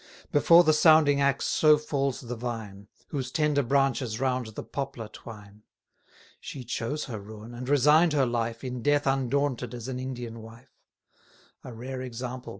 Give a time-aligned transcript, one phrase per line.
[0.31, 5.61] Before the sounding axe so falls the vine, Whose tender branches round the poplar twine.
[6.39, 10.39] 440 She chose her ruin, and resign'd her life, In death undaunted as an Indian
[10.41, 10.73] wife:
[11.63, 12.49] A rare example!